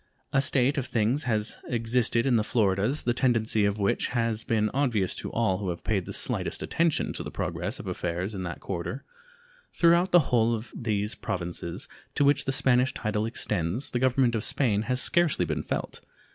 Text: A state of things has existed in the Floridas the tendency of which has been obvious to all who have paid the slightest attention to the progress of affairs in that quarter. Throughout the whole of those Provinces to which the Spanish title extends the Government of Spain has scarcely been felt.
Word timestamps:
A 0.33 0.41
state 0.41 0.79
of 0.79 0.87
things 0.87 1.25
has 1.25 1.59
existed 1.67 2.25
in 2.25 2.35
the 2.35 2.43
Floridas 2.43 3.03
the 3.03 3.13
tendency 3.13 3.65
of 3.65 3.77
which 3.77 4.07
has 4.07 4.43
been 4.43 4.71
obvious 4.73 5.13
to 5.13 5.29
all 5.31 5.59
who 5.59 5.69
have 5.69 5.83
paid 5.83 6.07
the 6.07 6.11
slightest 6.11 6.63
attention 6.63 7.13
to 7.13 7.21
the 7.21 7.29
progress 7.29 7.77
of 7.77 7.85
affairs 7.85 8.33
in 8.33 8.41
that 8.41 8.61
quarter. 8.61 9.03
Throughout 9.73 10.11
the 10.11 10.33
whole 10.33 10.55
of 10.55 10.73
those 10.75 11.13
Provinces 11.13 11.87
to 12.15 12.25
which 12.25 12.45
the 12.45 12.51
Spanish 12.51 12.95
title 12.95 13.27
extends 13.27 13.91
the 13.91 13.99
Government 13.99 14.33
of 14.33 14.43
Spain 14.43 14.81
has 14.89 14.99
scarcely 14.99 15.45
been 15.45 15.61
felt. 15.61 16.01